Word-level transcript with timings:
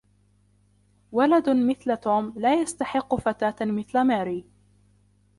ولد 1.11 1.49
مثل 1.49 1.95
توم 1.97 2.33
لا 2.37 2.53
يستحق 2.61 3.15
فتاة 3.15 3.55
مثل 3.65 4.01
ماري. 4.03 4.45